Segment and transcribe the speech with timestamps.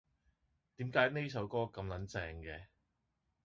[0.77, 2.61] 點解呢首歌咁撚正嘅？